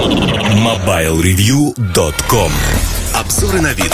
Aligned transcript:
MobileReview.com 0.00 2.50
Обзоры 3.14 3.60
на 3.60 3.74
вид. 3.74 3.92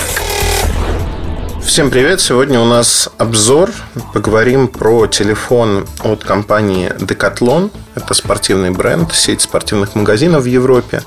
Всем 1.65 1.91
привет! 1.91 2.21
Сегодня 2.21 2.61
у 2.61 2.65
нас 2.65 3.09
обзор. 3.19 3.73
Поговорим 4.15 4.69
про 4.69 5.09
телефон 5.09 5.85
от 6.05 6.23
компании 6.23 6.91
Decathlon. 6.91 7.73
Это 7.97 8.15
спортивный 8.15 8.71
бренд, 8.71 9.13
сеть 9.13 9.41
спортивных 9.41 9.97
магазинов 9.97 10.45
в 10.45 10.47
Европе, 10.47 11.03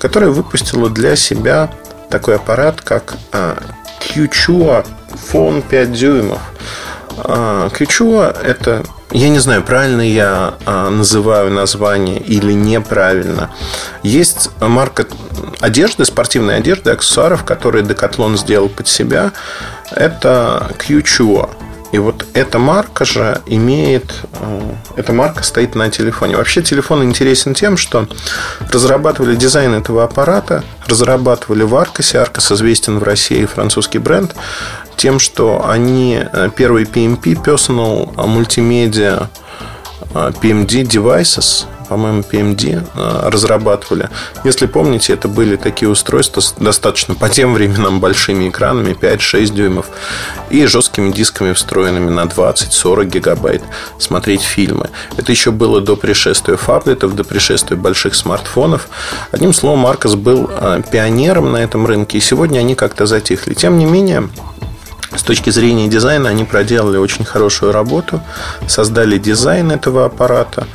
которая 0.00 0.30
выпустила 0.30 0.90
для 0.90 1.14
себя 1.14 1.70
такой 2.10 2.34
аппарат, 2.34 2.80
как 2.80 3.14
Qchua 4.00 4.84
Phone 5.32 5.62
5 5.62 5.92
дюймов. 5.92 6.40
Qchua– 7.16 8.36
это 8.44 8.82
я 9.12 9.28
не 9.28 9.38
знаю, 9.38 9.62
правильно 9.62 10.00
я 10.00 10.54
а, 10.64 10.90
называю 10.90 11.50
название 11.50 12.18
или 12.18 12.52
неправильно. 12.52 13.50
Есть 14.02 14.50
марка 14.60 15.06
одежды, 15.60 16.04
спортивной 16.04 16.56
одежды, 16.56 16.90
аксессуаров, 16.90 17.44
которые 17.44 17.84
Decathlon 17.84 18.36
сделал 18.36 18.68
под 18.68 18.88
себя. 18.88 19.32
Это 19.90 20.72
Q-Chua. 20.78 21.50
И 21.92 21.98
вот 21.98 22.24
эта 22.32 22.58
марка 22.58 23.04
же 23.04 23.42
имеет... 23.44 24.14
Э, 24.40 24.72
эта 24.96 25.12
марка 25.12 25.42
стоит 25.42 25.74
на 25.74 25.90
телефоне. 25.90 26.36
Вообще 26.36 26.62
телефон 26.62 27.04
интересен 27.04 27.52
тем, 27.52 27.76
что 27.76 28.08
разрабатывали 28.72 29.36
дизайн 29.36 29.74
этого 29.74 30.02
аппарата, 30.02 30.64
разрабатывали 30.86 31.64
в 31.64 31.76
Аркосе. 31.76 32.18
Аркос 32.18 32.52
известен 32.52 32.98
в 32.98 33.02
России 33.02 33.44
французский 33.44 33.98
бренд 33.98 34.34
тем, 35.02 35.18
что 35.18 35.68
они 35.68 36.16
э, 36.22 36.50
первый 36.54 36.84
PMP, 36.84 37.34
Personal 37.34 38.14
Multimedia 38.14 39.26
PMD 40.14 40.82
Devices, 40.82 41.66
по-моему, 41.88 42.20
PMD 42.20 42.86
э, 42.94 43.28
разрабатывали. 43.28 44.10
Если 44.44 44.66
помните, 44.66 45.12
это 45.12 45.26
были 45.26 45.56
такие 45.56 45.88
устройства 45.88 46.40
с 46.40 46.52
достаточно 46.52 47.16
по 47.16 47.28
тем 47.28 47.52
временам 47.52 47.98
большими 47.98 48.48
экранами, 48.48 48.92
5-6 48.92 49.52
дюймов, 49.52 49.86
и 50.50 50.66
жесткими 50.66 51.10
дисками, 51.10 51.52
встроенными 51.52 52.08
на 52.08 52.22
20-40 52.22 53.04
гигабайт, 53.06 53.62
смотреть 53.98 54.42
фильмы. 54.42 54.90
Это 55.16 55.32
еще 55.32 55.50
было 55.50 55.80
до 55.80 55.96
пришествия 55.96 56.56
фаблетов, 56.56 57.16
до 57.16 57.24
пришествия 57.24 57.76
больших 57.76 58.14
смартфонов. 58.14 58.88
Одним 59.32 59.52
словом, 59.52 59.80
Маркос 59.80 60.14
был 60.14 60.48
э, 60.48 60.80
пионером 60.92 61.50
на 61.50 61.56
этом 61.56 61.86
рынке, 61.86 62.18
и 62.18 62.20
сегодня 62.20 62.60
они 62.60 62.76
как-то 62.76 63.04
затихли. 63.06 63.54
Тем 63.54 63.78
не 63.78 63.84
менее, 63.84 64.28
с 65.16 65.22
точки 65.22 65.50
зрения 65.50 65.88
дизайна 65.88 66.28
они 66.30 66.44
проделали 66.44 66.96
очень 66.96 67.24
хорошую 67.24 67.72
работу, 67.72 68.22
создали 68.66 69.18
дизайн 69.18 69.70
этого 69.70 70.06
аппарата. 70.06 70.66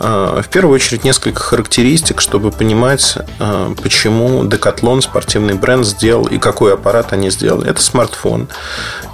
А, 0.00 0.42
в 0.42 0.48
первую 0.48 0.74
очередь 0.74 1.04
несколько 1.04 1.40
характеристик, 1.40 2.20
чтобы 2.20 2.50
понимать, 2.52 3.16
а, 3.40 3.74
почему 3.82 4.44
Decathlon, 4.44 5.02
спортивный 5.02 5.54
бренд, 5.54 5.84
сделал 5.84 6.26
и 6.26 6.38
какой 6.38 6.74
аппарат 6.74 7.12
они 7.12 7.30
сделали. 7.30 7.68
Это 7.68 7.82
смартфон, 7.82 8.48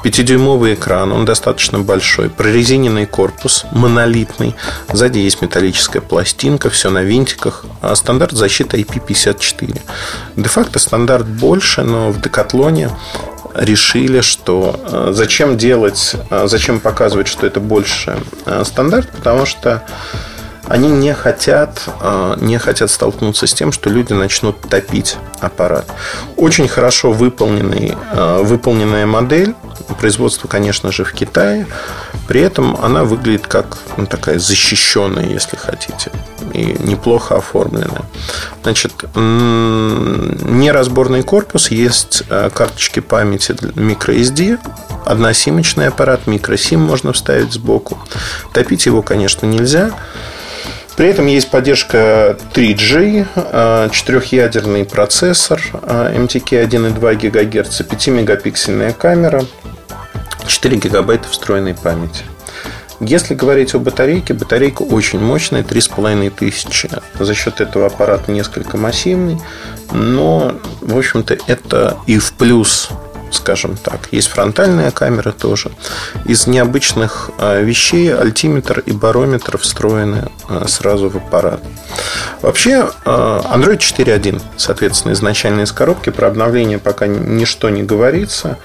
5-дюймовый 0.04 0.74
экран, 0.74 1.12
он 1.12 1.24
достаточно 1.24 1.78
большой, 1.78 2.28
прорезиненный 2.28 3.06
корпус, 3.06 3.64
монолитный, 3.72 4.54
сзади 4.92 5.18
есть 5.18 5.40
металлическая 5.40 6.02
пластинка, 6.02 6.68
все 6.68 6.90
на 6.90 7.02
винтиках, 7.02 7.64
а 7.80 7.94
стандарт 7.94 8.32
защиты 8.32 8.78
IP54. 8.80 9.80
Де-факто 10.36 10.78
стандарт 10.78 11.26
больше, 11.26 11.82
но 11.82 12.10
в 12.10 12.18
Decathlon 12.18 12.90
решили, 13.54 14.20
что 14.20 14.80
э, 14.82 15.12
зачем 15.12 15.56
делать, 15.56 16.16
э, 16.30 16.46
зачем 16.46 16.80
показывать, 16.80 17.28
что 17.28 17.46
это 17.46 17.60
больше 17.60 18.18
э, 18.46 18.64
стандарт, 18.64 19.08
потому 19.10 19.46
что 19.46 19.82
они 20.68 20.88
не 20.88 21.14
хотят, 21.14 21.88
не 22.40 22.58
хотят 22.58 22.90
столкнуться 22.90 23.46
с 23.46 23.54
тем, 23.54 23.72
что 23.72 23.90
люди 23.90 24.12
начнут 24.12 24.60
топить 24.60 25.16
аппарат. 25.40 25.86
Очень 26.36 26.68
хорошо 26.68 27.12
выполненный, 27.12 27.96
выполненная 28.42 29.06
модель. 29.06 29.54
Производство, 29.98 30.48
конечно 30.48 30.90
же, 30.92 31.04
в 31.04 31.12
Китае. 31.12 31.66
При 32.26 32.40
этом 32.40 32.76
она 32.82 33.04
выглядит 33.04 33.46
как 33.46 33.78
ну, 33.96 34.06
такая 34.06 34.38
защищенная, 34.38 35.26
если 35.26 35.56
хотите 35.56 36.10
и 36.54 36.76
неплохо 36.80 37.36
оформленная. 37.36 38.02
Значит, 38.62 38.92
неразборный 40.44 41.22
корпус, 41.22 41.70
есть 41.70 42.22
э, 42.30 42.48
карточки 42.54 43.00
памяти 43.00 43.52
microSD, 43.52 44.58
односимочный 45.04 45.88
аппарат, 45.88 46.22
microSIM 46.26 46.78
можно 46.78 47.12
вставить 47.12 47.52
сбоку. 47.52 47.98
Топить 48.52 48.86
его, 48.86 49.02
конечно, 49.02 49.46
нельзя. 49.46 49.90
При 50.96 51.08
этом 51.08 51.26
есть 51.26 51.50
поддержка 51.50 52.36
3G, 52.54 53.26
э, 53.34 53.88
четырехъядерный 53.90 54.84
процессор 54.84 55.60
MTK 55.72 56.66
1,2 56.68 57.16
ГГц, 57.16 57.80
5-мегапиксельная 57.80 58.92
камера, 58.92 59.44
4 60.46 60.76
гигабайта 60.76 61.28
встроенной 61.28 61.74
памяти. 61.74 62.24
Если 63.00 63.34
говорить 63.34 63.74
о 63.74 63.80
батарейке, 63.80 64.34
батарейка 64.34 64.82
очень 64.82 65.18
мощная, 65.18 65.64
3500. 65.64 67.02
За 67.18 67.34
счет 67.34 67.60
этого 67.60 67.86
аппарат 67.86 68.28
несколько 68.28 68.76
массивный, 68.76 69.38
но, 69.92 70.54
в 70.80 70.96
общем-то, 70.96 71.36
это 71.48 71.96
и 72.06 72.18
в 72.18 72.32
плюс 72.34 72.88
скажем 73.34 73.76
так. 73.76 74.08
Есть 74.10 74.28
фронтальная 74.28 74.90
камера 74.90 75.32
тоже. 75.32 75.70
Из 76.24 76.46
необычных 76.46 77.30
а, 77.38 77.60
вещей 77.60 78.14
альтиметр 78.14 78.80
и 78.80 78.92
барометр 78.92 79.58
встроены 79.58 80.28
а, 80.48 80.66
сразу 80.68 81.10
в 81.10 81.16
аппарат. 81.16 81.60
Вообще, 82.42 82.90
а, 83.04 83.42
Android 83.54 83.78
4.1, 83.78 84.40
соответственно, 84.56 85.12
изначально 85.12 85.62
из 85.62 85.72
коробки. 85.72 86.10
Про 86.10 86.28
обновление 86.28 86.78
пока 86.78 87.06
ничто 87.06 87.70
не 87.70 87.82
говорится. 87.82 88.58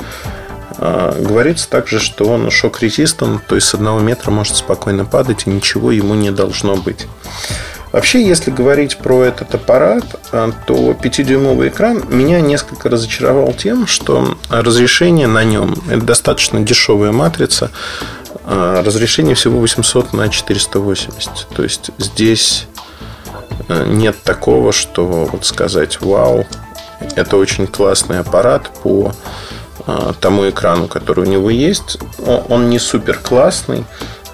Говорится 0.77 1.69
также, 1.69 1.99
что 1.99 2.23
он 2.29 2.49
шок-резистент, 2.49 3.45
то 3.47 3.55
есть 3.55 3.67
с 3.67 3.73
одного 3.73 3.99
метра 3.99 4.31
может 4.31 4.55
спокойно 4.55 5.03
падать, 5.03 5.45
и 5.45 5.49
ничего 5.49 5.91
ему 5.91 6.13
не 6.13 6.31
должно 6.31 6.77
быть. 6.77 7.05
Вообще, 7.91 8.25
если 8.25 8.51
говорить 8.51 8.97
про 8.97 9.23
этот 9.23 9.55
аппарат, 9.55 10.03
а, 10.31 10.51
то 10.67 10.91
5-дюймовый 10.91 11.69
экран 11.69 12.03
меня 12.09 12.39
несколько 12.39 12.89
разочаровал 12.89 13.53
тем, 13.53 13.87
что 13.87 14.37
разрешение 14.49 15.27
на 15.27 15.43
нем– 15.43 15.75
это 15.89 16.01
достаточно 16.01 16.59
дешевая 16.59 17.11
матрица, 17.11 17.71
а, 18.45 18.83
разрешение 18.83 19.35
всего 19.35 19.59
800 19.59 20.13
на 20.13 20.29
480. 20.29 21.47
То 21.55 21.63
есть 21.63 21.91
здесь 21.97 22.67
нет 23.67 24.15
такого, 24.23 24.71
что 24.71 25.05
вот 25.05 25.45
сказать 25.45 26.01
«Вау, 26.01 26.45
это 27.15 27.37
очень 27.37 27.67
классный 27.67 28.19
аппарат 28.19 28.69
по 28.83 29.13
а, 29.85 30.13
тому 30.19 30.49
экрану, 30.49 30.87
который 30.87 31.25
у 31.25 31.27
него 31.27 31.49
есть. 31.49 31.97
Он 32.49 32.69
не 32.69 32.79
супер 32.79 33.17
классный, 33.17 33.85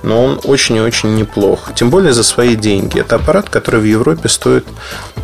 но 0.06 0.24
он 0.24 0.40
очень 0.44 0.78
и 0.78 0.82
очень 0.82 1.16
неплох. 1.16 1.74
Тем 1.76 1.90
более 1.90 2.14
за 2.14 2.24
свои 2.24 2.56
деньги. 2.56 3.00
Это 3.00 3.16
аппарат, 3.16 3.50
который 3.50 3.82
в 3.82 3.86
Европе 3.86 4.30
стоит 4.30 4.66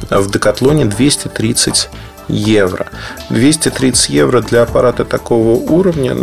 в 0.09 0.30
Декатлоне 0.31 0.86
230 0.86 1.90
евро. 2.28 2.88
230 3.30 4.09
евро 4.09 4.42
для 4.42 4.64
аппарата 4.64 5.06
такого 5.06 5.52
уровня, 5.52 6.16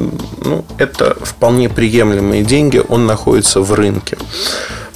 ну, 0.44 0.64
это 0.76 1.16
вполне 1.22 1.68
приемлемые 1.68 2.42
деньги, 2.42 2.82
он 2.88 3.06
находится 3.06 3.60
в 3.60 3.72
рынке. 3.72 4.18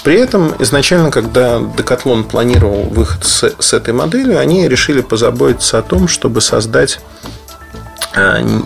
При 0.03 0.17
этом 0.17 0.55
изначально, 0.59 1.13
когда 1.13 1.59
Decathlon 1.59 2.25
планировал 2.25 2.83
выход 2.83 3.25
с, 3.25 3.55
с 3.59 3.73
этой 3.73 3.95
моделью, 3.95 4.41
они 4.41 4.67
решили 4.69 5.01
позаботиться 5.01 5.79
о 5.79 5.83
том, 5.83 6.09
чтобы 6.09 6.41
создать 6.41 6.99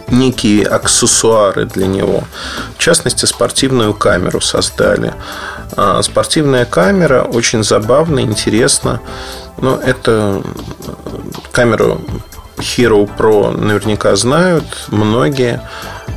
некие 0.09 0.67
аксессуары 0.67 1.67
для 1.67 1.87
него. 1.87 2.25
В 2.77 2.79
частности, 2.79 3.27
спортивную 3.27 3.95
камеру 3.95 4.41
создали. 4.41 5.15
А, 5.77 6.03
спортивная 6.03 6.65
камера 6.65 7.23
очень 7.23 7.62
забавно, 7.62 8.21
интересно. 8.21 9.01
Но 9.59 9.77
это 9.77 10.43
камеру 11.53 12.01
Hero 12.57 13.09
Pro 13.16 13.57
наверняка 13.57 14.16
знают 14.16 14.65
многие. 14.89 15.60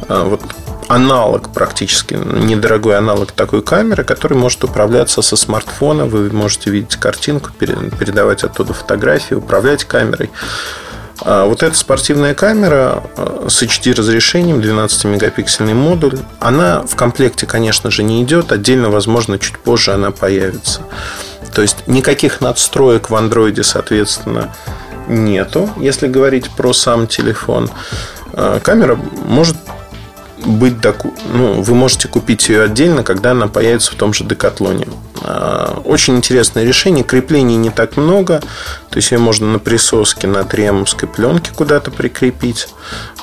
Вот 0.08 0.42
аналог 0.90 1.54
практически, 1.54 2.16
недорогой 2.16 2.98
аналог 2.98 3.32
такой 3.32 3.62
камеры, 3.62 4.04
который 4.04 4.38
может 4.38 4.64
управляться 4.64 5.22
со 5.22 5.36
смартфона. 5.36 6.06
Вы 6.06 6.32
можете 6.32 6.72
видеть 6.72 6.96
картинку, 6.96 7.52
передавать 7.52 8.44
оттуда 8.44 8.74
фотографии, 8.74 9.36
управлять 9.36 9.84
камерой. 9.84 10.32
А 11.22 11.46
вот 11.46 11.64
эта 11.64 11.76
спортивная 11.76 12.34
камера 12.34 13.04
э, 13.18 13.48
с 13.50 13.62
HD 13.62 13.94
разрешением, 13.94 14.60
12-мегапиксельный 14.60 15.74
модуль, 15.74 16.20
она 16.40 16.82
в 16.82 16.96
комплекте, 16.96 17.46
конечно 17.46 17.92
же, 17.92 18.04
не 18.04 18.24
идет. 18.24 18.52
Отдельно, 18.52 18.90
возможно, 18.90 19.40
чуть 19.40 19.58
позже 19.58 19.94
она 19.94 20.12
появится. 20.12 20.82
То 21.54 21.62
есть 21.62 21.88
никаких 21.88 22.42
надстроек 22.42 23.10
в 23.10 23.16
андроиде, 23.16 23.64
соответственно, 23.64 24.54
нету, 25.08 25.70
если 25.78 26.08
говорить 26.08 26.50
про 26.52 26.74
сам 26.74 27.08
телефон. 27.08 27.70
Э, 28.34 28.60
камера 28.62 28.96
может 29.26 29.58
быть 30.46 30.80
доку... 30.80 31.14
ну, 31.34 31.62
вы 31.62 31.76
можете 31.76 32.08
купить 32.08 32.50
ее 32.50 32.64
отдельно, 32.64 33.04
когда 33.04 33.32
она 33.32 33.48
появится 33.48 33.92
в 33.92 33.96
том 33.96 34.14
же 34.14 34.24
Декатлоне. 34.24 34.88
А, 35.22 35.82
очень 35.86 36.18
интересное 36.18 36.64
решение. 36.64 37.04
Креплений 37.04 37.56
не 37.56 37.70
так 37.70 37.98
много. 37.98 38.40
То 38.90 38.98
есть 38.98 39.12
ее 39.12 39.18
можно 39.18 39.48
на 39.48 39.60
присоске 39.60 40.28
на 40.28 40.44
тремовской 40.44 41.08
пленке 41.08 41.52
куда-то 41.56 41.92
прикрепить. 41.92 42.70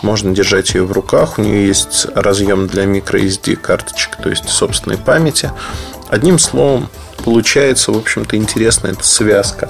Можно 0.03 0.35
держать 0.35 0.75
ее 0.75 0.85
в 0.85 0.93
руках. 0.93 1.39
У 1.39 1.43
нее 1.43 1.67
есть 1.67 2.07
разъем 2.15 2.67
для 2.67 2.85
microSD 2.85 3.57
карточек, 3.57 4.17
то 4.17 4.29
есть 4.29 4.49
собственной 4.49 4.99
памяти. 4.99 5.51
Одним 6.09 6.39
словом, 6.39 6.89
получается, 7.25 7.93
в 7.93 7.97
общем-то, 7.97 8.37
интересная 8.37 8.93
эта 8.93 9.05
связка. 9.05 9.69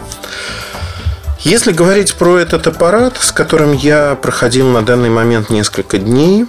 Если 1.41 1.71
говорить 1.71 2.15
про 2.15 2.39
этот 2.39 2.67
аппарат, 2.67 3.19
с 3.21 3.31
которым 3.31 3.73
я 3.73 4.17
проходил 4.21 4.69
на 4.69 4.83
данный 4.83 5.11
момент 5.11 5.49
несколько 5.49 5.99
дней, 5.99 6.47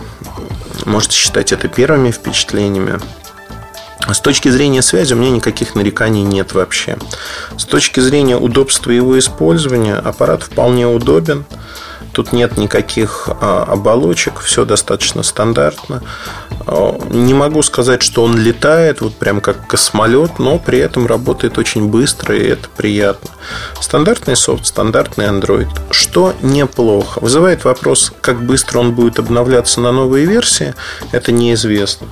можете 0.88 1.16
считать 1.16 1.52
это 1.52 1.68
первыми 1.68 2.12
впечатлениями. 2.12 3.00
С 4.12 4.20
точки 4.22 4.50
зрения 4.50 4.82
связи 4.82 5.14
у 5.14 5.18
меня 5.18 5.32
никаких 5.32 5.76
нареканий 5.76 6.24
нет 6.24 6.54
вообще. 6.54 6.98
С 7.58 7.66
точки 7.66 8.00
зрения 8.00 8.38
удобства 8.38 8.92
его 8.92 9.20
использования 9.20 9.96
аппарат 9.96 10.44
вполне 10.44 10.88
удобен. 10.88 11.46
Тут 12.14 12.32
нет 12.32 12.58
никаких 12.58 13.28
а, 13.30 13.66
оболочек, 13.68 14.40
все 14.40 14.66
достаточно 14.66 15.24
стандартно. 15.24 16.02
А, 16.68 17.00
не 17.10 17.34
могу 17.34 17.64
сказать, 17.64 18.04
что 18.04 18.24
он 18.24 18.38
летает, 18.38 19.02
вот 19.02 19.16
прям 19.16 19.40
как 19.40 19.68
космолет, 19.68 20.38
но 20.38 20.60
при 20.60 20.80
этом 20.80 21.08
работает 21.08 21.58
очень 21.58 21.88
быстро, 21.88 22.36
и 22.36 22.44
это 22.44 22.68
приятно. 22.76 23.30
Стандартный 23.80 24.36
софт, 24.36 24.66
стандартный 24.66 25.26
Android, 25.26 25.70
что 25.92 26.34
неплохо. 26.42 27.20
Вызывает 27.22 27.64
вопрос, 27.64 28.12
как 28.20 28.42
быстро 28.42 28.80
он 28.80 28.94
будет 28.94 29.18
обновляться 29.18 29.80
на 29.80 29.94
новые 29.94 30.26
версии, 30.26 30.74
это 31.12 31.32
неизвестно. 31.32 32.08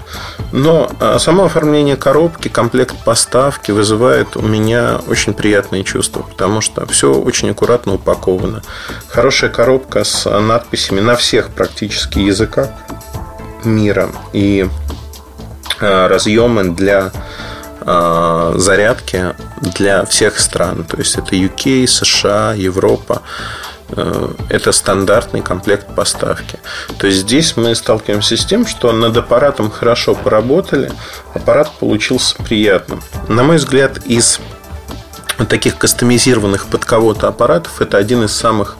Но 0.54 0.90
а, 1.02 1.19
само 1.19 1.46
оформление 1.46 1.98
коробки, 1.98 2.48
комплект 2.48 2.96
поставки 3.04 3.72
вызывает 3.72 4.38
у 4.38 4.42
меня 4.42 5.02
очень 5.07 5.34
приятные 5.34 5.84
чувства, 5.84 6.22
потому 6.22 6.62
что 6.62 6.86
все 6.86 7.13
очень 7.13 7.50
аккуратно 7.50 7.96
упаковано. 7.96 8.62
Хорошая 9.10 9.50
коробка 9.50 10.06
с 10.06 10.30
надписями 10.40 11.02
на 11.02 11.18
всех 11.18 11.50
практически 11.50 12.19
языках 12.19 12.69
мира 13.65 14.09
и 14.33 14.67
а, 15.79 16.07
разъемы 16.07 16.75
для 16.75 17.12
а, 17.81 18.53
зарядки 18.56 19.35
для 19.62 20.06
всех 20.06 20.39
стран. 20.39 20.83
То 20.85 20.97
есть 20.97 21.15
это 21.17 21.35
UK, 21.35 21.88
США, 21.88 22.53
Европа. 22.53 23.21
Э, 23.89 24.29
это 24.50 24.71
стандартный 24.71 25.41
комплект 25.41 25.94
поставки. 25.95 26.59
То 26.97 27.07
есть 27.07 27.19
здесь 27.19 27.56
мы 27.56 27.75
сталкиваемся 27.75 28.35
с 28.35 28.45
тем, 28.45 28.65
что 28.65 28.91
над 28.91 29.15
аппаратом 29.15 29.69
хорошо 29.69 30.15
поработали, 30.15 30.91
аппарат 31.33 31.71
получился 31.79 32.35
приятным. 32.44 33.01
На 33.27 33.44
мой 33.44 33.57
взгляд, 33.57 34.00
из 34.06 34.39
таких 35.50 35.77
кастомизированных 35.77 36.65
под 36.68 36.85
кого-то 36.85 37.27
аппаратов 37.27 37.81
это 37.81 37.97
один 37.97 38.23
из 38.23 38.31
самых 38.31 38.77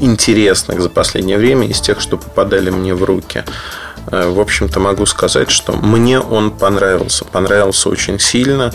интересных 0.00 0.80
за 0.80 0.88
последнее 0.88 1.38
время 1.38 1.68
из 1.68 1.80
тех, 1.80 2.00
что 2.00 2.16
попадали 2.16 2.70
мне 2.70 2.94
в 2.94 3.04
руки. 3.04 3.44
Э, 4.10 4.28
в 4.28 4.40
общем-то, 4.40 4.80
могу 4.80 5.06
сказать, 5.06 5.50
что 5.50 5.72
мне 5.72 6.20
он 6.20 6.50
понравился. 6.50 7.24
Понравился 7.24 7.88
очень 7.88 8.18
сильно. 8.18 8.72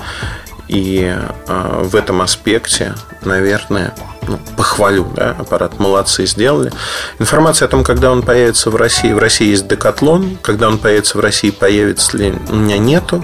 И 0.68 1.16
э, 1.48 1.84
в 1.84 1.96
этом 1.96 2.22
аспекте, 2.22 2.94
наверное, 3.22 3.94
ну, 4.28 4.38
похвалю, 4.58 5.12
да, 5.16 5.32
аппарат 5.32 5.80
молодцы 5.80 6.26
сделали. 6.26 6.72
Информация 7.20 7.68
о 7.68 7.70
том, 7.70 7.84
когда 7.84 8.12
он 8.12 8.22
появится 8.22 8.70
в 8.70 8.76
России. 8.76 9.14
В 9.14 9.20
России 9.20 9.48
есть 9.50 9.68
Декатлон. 9.68 10.38
Когда 10.42 10.68
он 10.68 10.78
появится 10.78 11.18
в 11.18 11.22
России, 11.22 11.52
появится 11.52 12.18
ли, 12.18 12.34
у 12.50 12.56
меня 12.56 12.78
нету. 12.78 13.24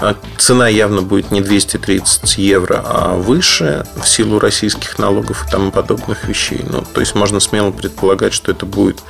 А 0.00 0.16
цена 0.36 0.68
явно 0.68 1.02
будет 1.02 1.30
не 1.30 1.40
230 1.40 2.38
евро, 2.38 2.82
а 2.84 3.14
выше 3.14 3.86
в 4.00 4.06
силу 4.06 4.38
российских 4.38 4.98
налогов 4.98 5.46
и 5.46 5.50
тому 5.50 5.70
подобных 5.70 6.24
вещей. 6.24 6.64
Ну, 6.68 6.84
то 6.92 7.00
есть 7.00 7.14
можно 7.14 7.40
смело 7.40 7.70
предполагать, 7.70 8.32
что 8.32 8.52
это 8.52 8.66
будет 8.66 9.02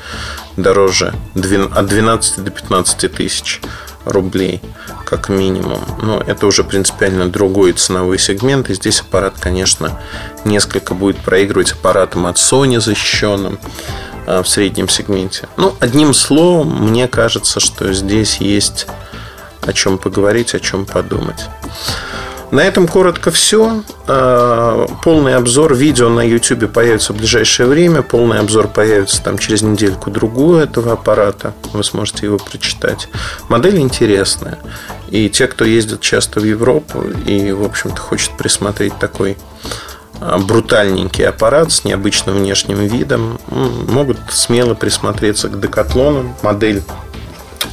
дороже 0.57 1.15
от 1.35 1.87
12 1.87 2.45
до 2.45 2.51
15 2.51 3.13
тысяч 3.13 3.61
рублей 4.05 4.63
как 5.05 5.29
минимум. 5.29 5.81
Но 6.03 6.21
это 6.21 6.47
уже 6.47 6.65
принципиально 6.65 7.29
другой 7.29 7.73
ценовой 7.73 8.19
сегмент. 8.19 8.71
И 8.71 8.75
здесь 8.75 9.01
аппарат, 9.01 9.35
конечно, 9.39 10.01
несколько 10.45 10.95
будет 10.95 11.19
проигрывать 11.19 11.73
аппаратом 11.73 12.27
от 12.27 12.37
Sony 12.37 12.81
защищенным 12.81 13.59
а, 14.27 14.43
в 14.43 14.49
среднем 14.49 14.89
сегменте. 14.89 15.49
Ну, 15.57 15.75
одним 15.81 16.15
словом, 16.15 16.89
мне 16.89 17.09
кажется, 17.09 17.61
что 17.61 17.93
здесь 17.93 18.39
есть 18.39 18.87
о 19.63 19.73
чем 19.73 19.99
поговорить, 19.99 20.55
о 20.55 20.61
чем 20.61 20.87
подумать. 20.87 21.49
На 22.51 22.61
этом 22.61 22.89
коротко 22.89 23.31
все. 23.31 23.83
А, 24.07 24.87
полный 25.03 25.35
обзор 25.35 25.75
видео 25.75 26.09
на 26.09 26.21
YouTube 26.21 26.73
появится 26.73 27.13
в 27.13 27.17
ближайшее 27.17 27.67
время. 27.67 28.03
Полный 28.03 28.39
обзор 28.39 28.69
появится 28.69 29.23
там 29.23 29.37
через 29.39 29.63
недельку-другую 29.63 30.61
этого 30.61 30.93
аппарата. 30.93 31.53
Вы 31.73 31.85
сможете 31.85 32.27
его 32.27 32.39
прочитать. 32.39 33.09
Модель 33.49 33.79
интересная. 33.79 34.59
И 35.11 35.29
те, 35.29 35.47
кто 35.47 35.65
ездит 35.65 36.01
часто 36.01 36.41
в 36.41 36.45
Европу 36.45 37.03
и, 37.27 37.53
в 37.53 37.65
общем-то, 37.65 38.01
хочет 38.01 38.31
присмотреть 38.39 38.99
такой 38.99 39.37
а, 40.19 40.39
брутальненький 40.39 41.27
аппарат 41.27 41.71
с 41.71 41.85
необычным 41.85 42.37
внешним 42.37 42.79
видом, 42.79 43.39
могут 43.51 44.19
смело 44.31 44.73
присмотреться 44.73 45.49
к 45.49 45.61
Декатлону. 45.61 46.35
Модель 46.43 46.83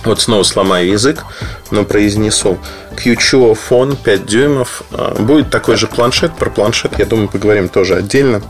вот 0.06 0.22
снова 0.22 0.44
сломаю 0.44 0.90
язык, 0.90 1.26
но 1.72 1.84
произнесу. 1.84 2.58
QCHO 2.96 3.56
фон 3.56 3.96
5 3.96 4.26
дюймов. 4.26 4.84
А, 4.92 5.16
будет 5.16 5.50
такой 5.50 5.76
же 5.76 5.88
планшет. 5.88 6.36
Про 6.36 6.50
планшет, 6.50 7.00
я 7.00 7.06
думаю, 7.06 7.28
поговорим 7.28 7.70
тоже 7.70 7.96
отдельно, 7.96 8.42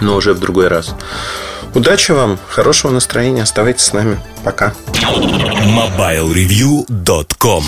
но 0.00 0.16
уже 0.16 0.34
в 0.34 0.40
другой 0.40 0.68
раз. 0.68 0.94
Удачи 1.74 2.12
вам, 2.12 2.38
хорошего 2.48 2.92
настроения, 2.92 3.42
оставайтесь 3.42 3.84
с 3.84 3.92
нами. 3.92 4.18
Пока. 4.44 4.72
MobileReview.com 4.92 7.64